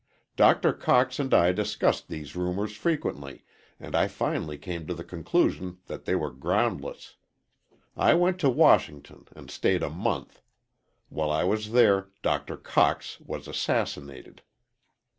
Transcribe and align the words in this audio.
"Dr. 0.35 0.73
Cox 0.73 1.19
and 1.19 1.31
I 1.31 1.51
discussed 1.51 2.07
these 2.07 2.35
rumors 2.35 2.75
frequently 2.75 3.43
and 3.79 3.95
I 3.95 4.07
finally 4.07 4.57
came 4.57 4.87
to 4.87 4.95
the 4.95 5.03
conclusion 5.03 5.77
that 5.85 6.05
they 6.05 6.15
were 6.15 6.31
groundless. 6.31 7.17
I 7.95 8.15
went 8.15 8.39
to 8.39 8.49
Washington 8.49 9.27
and 9.35 9.51
stayed 9.51 9.83
a 9.83 9.91
month. 9.91 10.41
While 11.09 11.29
I 11.29 11.43
was 11.43 11.71
there 11.71 12.09
Dr. 12.23 12.57
Cox 12.57 13.19
was 13.19 13.47
assassinated. 13.47 14.41